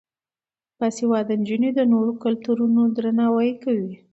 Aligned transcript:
باسواده 0.77 1.33
نجونې 1.41 1.69
د 1.75 1.79
نورو 1.91 2.11
کلتورونو 2.23 2.81
درناوی 2.95 3.51
کوي. 3.63 3.93